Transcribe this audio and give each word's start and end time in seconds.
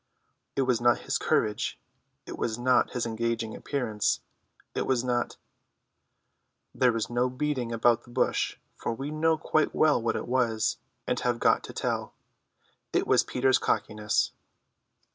It 0.55 0.63
was 0.63 0.81
not 0.81 1.01
his 1.01 1.19
courage, 1.19 1.77
it 2.25 2.35
was 2.35 2.57
not 2.57 2.93
his 2.93 3.05
engaging 3.05 3.55
appearance, 3.55 4.19
it 4.73 4.87
was 4.87 5.03
not—. 5.03 5.37
There 6.73 6.95
is 6.97 7.07
no 7.07 7.29
beating 7.29 7.71
about 7.71 8.01
the 8.01 8.09
bush, 8.09 8.57
for 8.75 8.93
we 8.93 9.11
know 9.11 9.37
quite 9.37 9.75
well 9.75 10.01
what 10.01 10.15
it 10.15 10.27
was, 10.27 10.77
and 11.05 11.19
have 11.19 11.37
got 11.39 11.63
to 11.65 11.73
tell. 11.73 12.15
It 12.91 13.05
was 13.05 13.23
Peter's 13.23 13.59
cockiness. 13.59 14.31